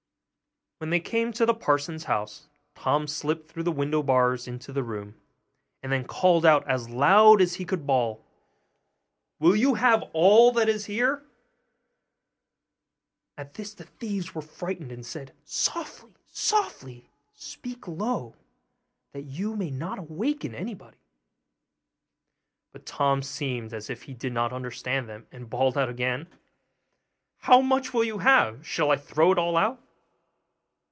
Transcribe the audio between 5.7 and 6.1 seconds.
and then